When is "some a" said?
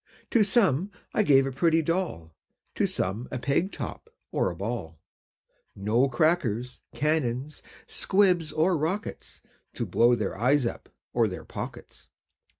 2.87-3.37